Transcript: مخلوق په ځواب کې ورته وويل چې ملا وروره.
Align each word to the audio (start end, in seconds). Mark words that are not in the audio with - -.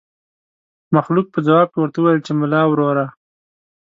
مخلوق 0.95 1.27
په 1.31 1.39
ځواب 1.47 1.67
کې 1.71 1.79
ورته 1.81 1.97
وويل 1.99 2.19
چې 2.25 2.31
ملا 2.39 2.61
وروره. 2.67 3.05